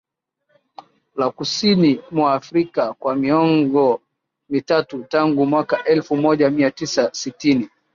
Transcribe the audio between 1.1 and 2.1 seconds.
la kusini